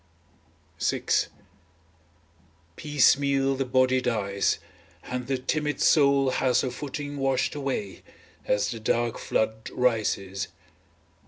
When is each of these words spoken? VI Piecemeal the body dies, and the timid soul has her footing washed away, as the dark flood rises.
VI 0.83 1.03
Piecemeal 2.75 3.53
the 3.53 3.65
body 3.65 4.01
dies, 4.01 4.57
and 5.03 5.27
the 5.27 5.37
timid 5.37 5.79
soul 5.79 6.31
has 6.31 6.61
her 6.61 6.71
footing 6.71 7.17
washed 7.17 7.53
away, 7.53 8.01
as 8.47 8.71
the 8.71 8.79
dark 8.79 9.19
flood 9.19 9.69
rises. 9.71 10.47